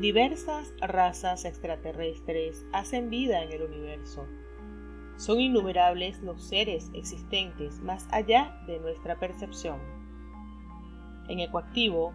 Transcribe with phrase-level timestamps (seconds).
[0.00, 4.26] Diversas razas extraterrestres hacen vida en el universo.
[5.16, 9.80] Son innumerables los seres existentes más allá de nuestra percepción.
[11.30, 12.12] En Ecoactivo,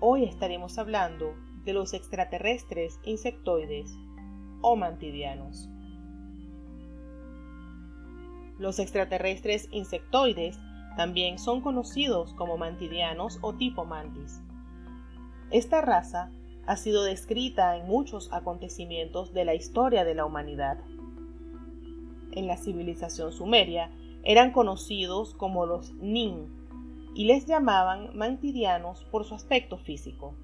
[0.00, 1.34] hoy estaremos hablando
[1.64, 3.94] de los extraterrestres insectoides
[4.62, 5.68] o mantidianos.
[8.56, 10.58] Los extraterrestres insectoides
[10.96, 14.40] también son conocidos como mantidianos o tipo mantis.
[15.50, 16.30] Esta raza
[16.68, 20.76] ha sido descrita en muchos acontecimientos de la historia de la humanidad.
[22.32, 23.90] En la civilización sumeria
[24.22, 26.46] eran conocidos como los Nin
[27.14, 30.34] y les llamaban mantidianos por su aspecto físico,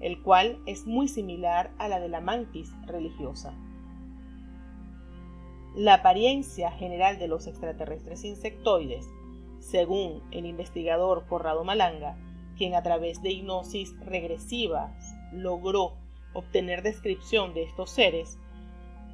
[0.00, 3.52] el cual es muy similar a la de la mantis religiosa.
[5.76, 9.06] La apariencia general de los extraterrestres insectoides,
[9.58, 12.16] según el investigador Corrado Malanga,
[12.60, 15.96] quien a través de hipnosis regresivas logró
[16.34, 18.38] obtener descripción de estos seres,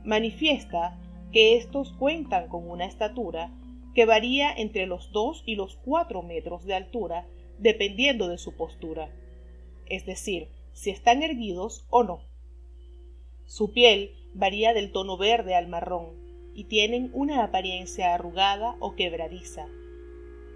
[0.05, 0.99] manifiesta
[1.31, 3.53] que estos cuentan con una estatura
[3.95, 7.25] que varía entre los 2 y los 4 metros de altura
[7.61, 9.15] dependiendo de su postura,
[9.89, 12.25] es decir, si están erguidos o no.
[13.45, 16.17] Su piel varía del tono verde al marrón
[16.53, 19.69] y tienen una apariencia arrugada o quebradiza.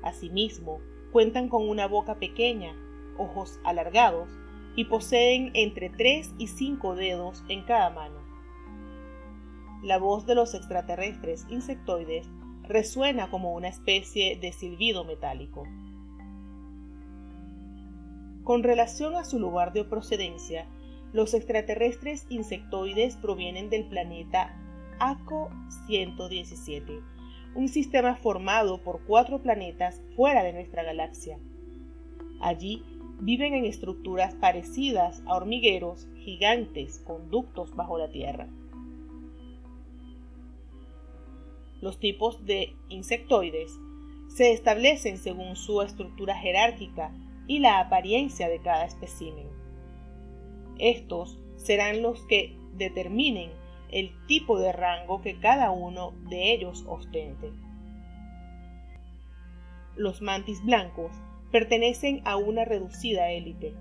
[0.02, 0.80] Asimismo,
[1.12, 2.74] cuentan con una boca pequeña,
[3.18, 4.28] ojos alargados
[4.76, 8.20] y poseen entre 3 y 5 dedos en cada mano.
[9.82, 12.28] La voz de los extraterrestres insectoides
[12.62, 15.64] resuena como una especie de silbido metálico.
[18.44, 20.66] Con relación a su lugar de procedencia,
[21.12, 24.56] los extraterrestres insectoides provienen del planeta
[25.00, 25.50] ACO
[25.86, 27.00] 117,
[27.54, 31.38] un sistema formado por cuatro planetas fuera de nuestra galaxia.
[32.40, 32.82] Allí
[33.20, 38.48] viven en estructuras parecidas a hormigueros gigantes con ductos bajo la tierra.
[41.80, 43.72] Los tipos de insectoides
[44.28, 47.12] se establecen según su estructura jerárquica
[47.46, 49.48] y la apariencia de cada espécimen.
[50.78, 53.50] Estos serán los que determinen
[53.92, 57.52] el tipo de rango que cada uno de ellos ostente.
[59.96, 61.12] Los mantis blancos
[61.50, 63.74] pertenecen a una reducida élite.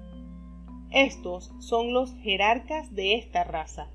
[0.92, 3.90] Estos son los jerarcas de esta raza.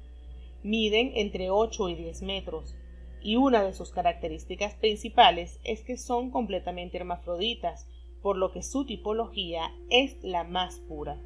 [0.62, 2.76] Miden entre 8 y 10 metros,
[3.20, 7.88] y una de sus características principales es que son completamente hermafroditas,
[8.22, 11.18] por lo que su tipología es la más pura.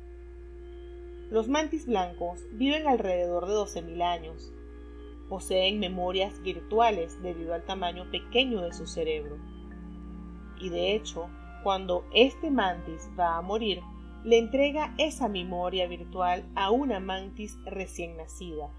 [1.30, 4.52] Los mantis blancos viven alrededor de 12.000 años.
[5.28, 9.36] Poseen memorias virtuales debido al tamaño pequeño de su cerebro.
[10.60, 11.28] Y de hecho,
[11.62, 13.80] cuando este mantis va a morir,
[14.24, 18.70] le entrega esa memoria virtual a una mantis recién nacida.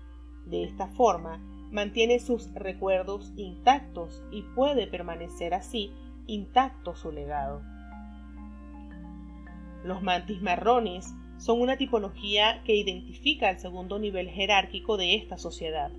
[0.46, 1.40] De esta forma,
[1.72, 5.92] mantiene sus recuerdos intactos y puede permanecer así
[6.28, 7.62] intacto su legado.
[9.84, 15.92] Los mantis marrones son una tipología que identifica el segundo nivel jerárquico de esta sociedad.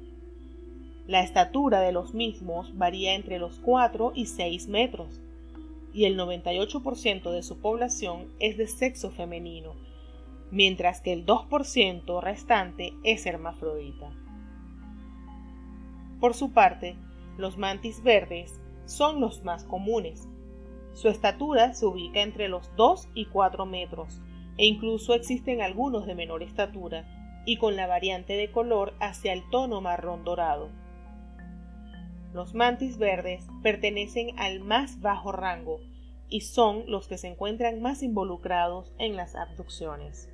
[1.11, 5.21] La estatura de los mismos varía entre los 4 y 6 metros,
[5.93, 9.75] y el 98% de su población es de sexo femenino,
[10.53, 14.09] mientras que el 2% restante es hermafrodita.
[16.21, 16.95] Por su parte,
[17.37, 20.29] los mantis verdes son los más comunes.
[20.93, 24.21] Su estatura se ubica entre los 2 y 4 metros,
[24.59, 27.05] e incluso existen algunos de menor estatura,
[27.47, 30.71] y con la variante de color hacia el tono marrón dorado.
[32.33, 35.81] Los mantis verdes pertenecen al más bajo rango
[36.29, 40.29] y son los que se encuentran más involucrados en las abducciones.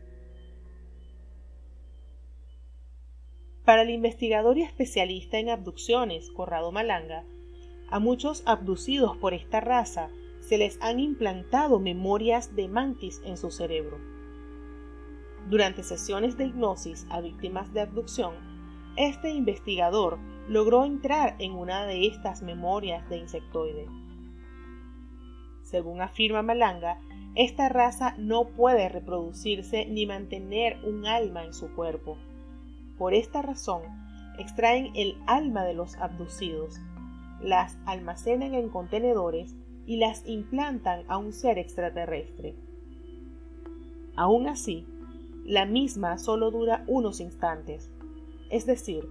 [3.65, 7.25] Para el investigador y especialista en abducciones Corrado Malanga,
[7.91, 10.09] a muchos abducidos por esta raza
[10.41, 13.99] se les han implantado memorias de mantis en su cerebro.
[15.49, 18.35] Durante sesiones de hipnosis a víctimas de abducción,
[18.97, 23.87] este investigador logró entrar en una de estas memorias de insectoide.
[25.63, 27.01] Según afirma Malanga,
[27.35, 32.17] esta raza no puede reproducirse ni mantener un alma en su cuerpo.
[32.97, 33.83] Por esta razón,
[34.39, 36.81] extraen el alma de los abducidos,
[37.41, 39.55] las almacenan en contenedores
[39.87, 42.55] y las implantan a un ser extraterrestre.
[44.17, 44.87] Aún así,
[45.45, 47.91] la misma solo dura unos instantes,
[48.51, 49.09] es decir,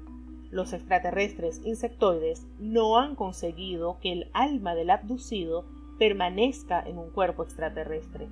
[0.51, 5.65] los extraterrestres insectoides no han conseguido que el alma del abducido
[5.99, 8.29] permanezca en un cuerpo extraterrestre.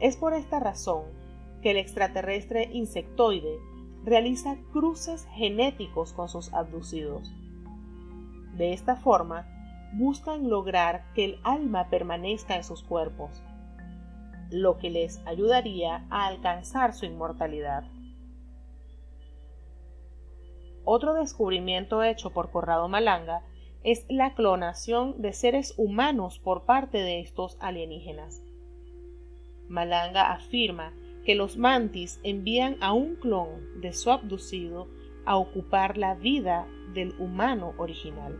[0.00, 1.04] Es por esta razón
[1.62, 3.58] que el extraterrestre insectoide
[4.04, 7.30] realiza cruces genéticos con sus abducidos.
[8.56, 9.46] De esta forma,
[9.92, 13.42] buscan lograr que el alma permanezca en sus cuerpos,
[14.50, 17.84] lo que les ayudaría a alcanzar su inmortalidad.
[20.92, 23.44] Otro descubrimiento hecho por Corrado Malanga
[23.84, 28.42] es la clonación de seres humanos por parte de estos alienígenas.
[29.68, 30.92] Malanga afirma
[31.24, 34.88] que los mantis envían a un clon de su abducido
[35.26, 38.36] a ocupar la vida del humano original.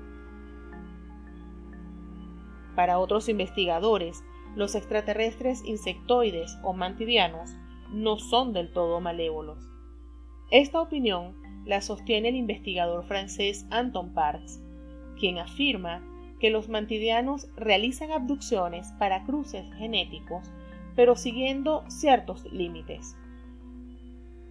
[2.75, 4.25] Para otros investigadores,
[4.56, 7.53] los extraterrestres insectoides o mantidianos
[7.93, 9.70] no son del todo malévolos.
[10.50, 11.39] Esta opinión
[11.70, 14.61] la sostiene el investigador francés Anton Parks,
[15.19, 16.02] quien afirma
[16.40, 20.50] que los mantidianos realizan abducciones para cruces genéticos
[20.96, 23.17] pero siguiendo ciertos límites.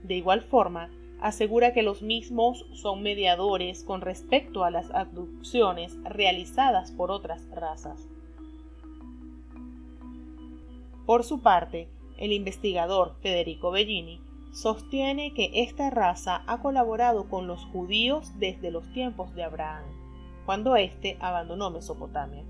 [0.04, 0.89] De igual forma,
[1.19, 8.07] asegura que los mismos son mediadores con respecto a las abducciones realizadas por otras razas.
[11.06, 14.21] Por su parte, el investigador Federico Bellini
[14.51, 19.86] sostiene que esta raza ha colaborado con los judíos desde los tiempos de Abraham,
[20.46, 22.44] cuando éste abandonó Mesopotamia.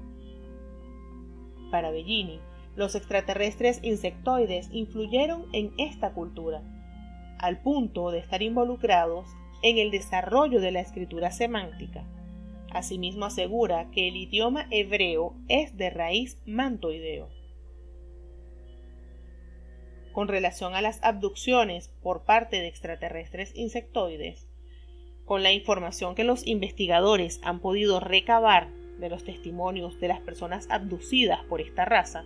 [1.72, 2.40] Para Bellini,
[2.76, 6.62] los extraterrestres insectoides influyeron en esta cultura,
[7.40, 9.28] al punto de estar involucrados
[9.62, 12.06] en el desarrollo de la escritura semántica.
[12.72, 17.39] Asimismo asegura que el idioma hebreo es de raíz mantoideo.
[20.12, 24.48] Con relación a las abducciones por parte de extraterrestres insectoides,
[25.26, 28.70] con la información que los investigadores han podido recabar
[29.00, 32.24] de los testimonios de las personas abducidas por esta raza,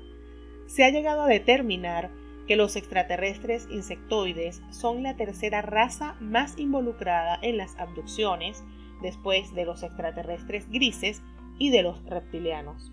[0.67, 2.09] se ha llegado a determinar
[2.47, 8.63] que los extraterrestres insectoides son la tercera raza más involucrada en las abducciones
[9.01, 11.21] después de los extraterrestres grises
[11.59, 12.91] y de los reptilianos.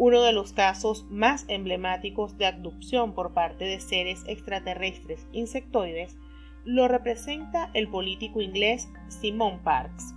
[0.00, 6.16] Uno de los casos más emblemáticos de abducción por parte de seres extraterrestres insectoides
[6.64, 10.14] lo representa el político inglés Simon Parks.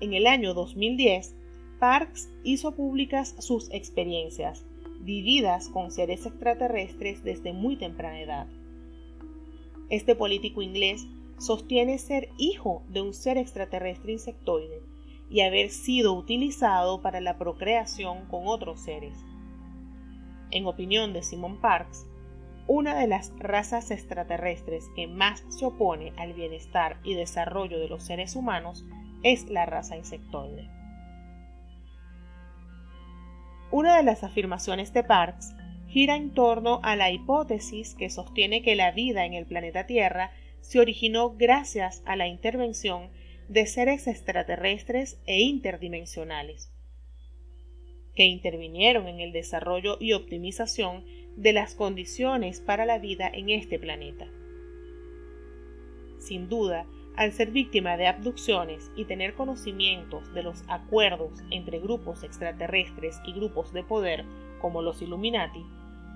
[0.00, 1.36] En el año 2010,
[1.78, 4.64] Parks hizo públicas sus experiencias,
[5.00, 8.46] vividas con seres extraterrestres desde muy temprana edad.
[9.90, 11.06] Este político inglés
[11.38, 14.95] sostiene ser hijo de un ser extraterrestre insectoide
[15.28, 19.18] y haber sido utilizado para la procreación con otros seres.
[20.50, 22.06] En opinión de Simon Parks,
[22.68, 28.02] una de las razas extraterrestres que más se opone al bienestar y desarrollo de los
[28.02, 28.84] seres humanos
[29.22, 30.68] es la raza insectoide.
[33.70, 35.54] Una de las afirmaciones de Parks
[35.88, 40.30] gira en torno a la hipótesis que sostiene que la vida en el planeta Tierra
[40.60, 43.10] se originó gracias a la intervención
[43.48, 46.72] de seres extraterrestres e interdimensionales,
[48.14, 51.04] que intervinieron en el desarrollo y optimización
[51.36, 54.26] de las condiciones para la vida en este planeta.
[56.18, 62.24] Sin duda, al ser víctima de abducciones y tener conocimientos de los acuerdos entre grupos
[62.24, 64.24] extraterrestres y grupos de poder
[64.60, 65.64] como los Illuminati,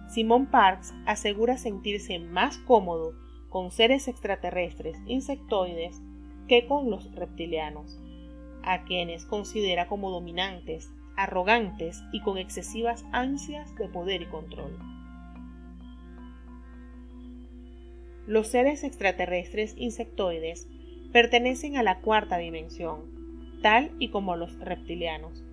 [0.08, 3.14] Simon Parks asegura sentirse más cómodo
[3.48, 6.02] con seres extraterrestres insectoides
[6.50, 7.96] que con los reptilianos,
[8.64, 14.76] a quienes considera como dominantes, arrogantes y con excesivas ansias de poder y control.
[18.26, 20.66] Los seres extraterrestres insectoides
[21.12, 25.44] pertenecen a la cuarta dimensión, tal y como los reptilianos.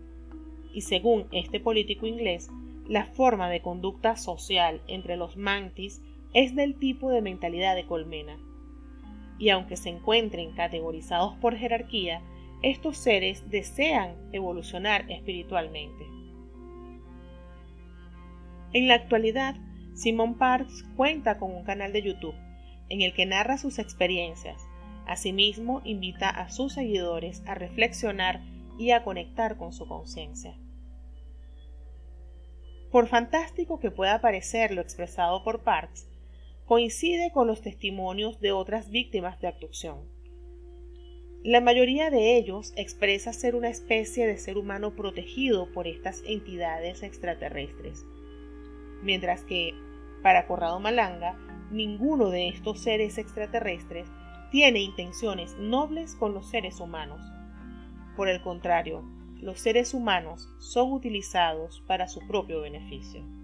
[0.74, 2.50] Y según este político inglés,
[2.88, 6.02] la forma de conducta social entre los mantis
[6.34, 8.40] es del tipo de mentalidad de colmena.
[9.40, 12.22] Y aunque se encuentren categorizados por jerarquía,
[12.62, 16.06] estos seres desean evolucionar espiritualmente.
[18.74, 19.56] En la actualidad,
[19.94, 22.36] Simon Parks cuenta con un canal de YouTube
[22.90, 24.68] en el que narra sus experiencias,
[25.08, 28.42] Asimismo, invita a sus seguidores a reflexionar
[28.78, 30.58] y a conectar con su conciencia.
[32.92, 36.10] Por fantástico que pueda parecer lo expresado por Parks,
[36.68, 40.00] coincide con los testimonios de otras víctimas de abducción.
[41.42, 47.04] La mayoría de ellos expresa ser una especie de ser humano protegido por estas entidades
[47.04, 48.06] extraterrestres,
[49.02, 49.74] mientras que,
[50.22, 51.40] para Corrado Malanga,
[51.72, 54.10] ninguno de estos seres extraterrestres
[54.52, 57.22] tiene intenciones nobles con los seres humanos.
[58.18, 59.06] Por el contrario,
[59.40, 63.37] los seres humanos son utilizados para su propio beneficio.